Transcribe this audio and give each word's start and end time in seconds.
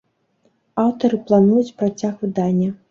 Аўтары 0.85 1.21
плануюць 1.29 1.71
працяг 1.85 2.13
выдання. 2.27 2.69